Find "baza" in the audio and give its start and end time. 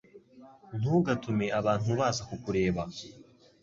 1.99-2.21